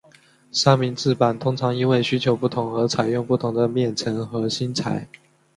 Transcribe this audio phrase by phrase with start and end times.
[0.51, 5.07] 三明治板通常因为需求不同而采用不同的面层和芯材。